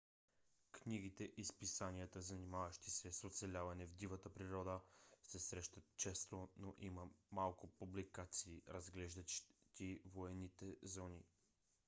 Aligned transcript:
книгите 0.71 1.25
и 1.37 1.45
списанията 1.45 2.21
занимаващи 2.21 2.91
се 2.91 3.11
с 3.11 3.23
оцеляване 3.27 3.85
в 3.85 3.93
дивата 3.95 4.29
природа 4.29 4.79
се 5.23 5.39
срещат 5.39 5.83
често 5.95 6.49
но 6.57 6.75
има 6.79 7.09
малко 7.31 7.67
публикации 7.67 8.63
разглеждащи 8.69 10.01
военните 10.05 10.75
зони 10.83 11.23